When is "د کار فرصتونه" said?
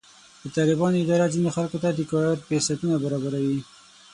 1.93-2.95